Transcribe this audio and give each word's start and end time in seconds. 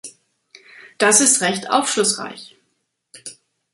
Das 0.97 1.21
ist 1.21 1.41
recht 1.41 1.69
aufschlussreich. 1.69 2.55